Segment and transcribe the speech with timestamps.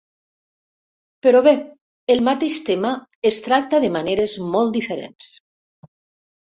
[1.25, 1.53] Però bé,
[2.15, 2.95] el mateix tema
[3.33, 5.35] es tracta de maneres molt diferents.